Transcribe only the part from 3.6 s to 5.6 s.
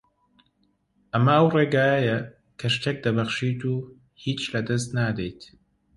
و هیچ لەدەست نادەیت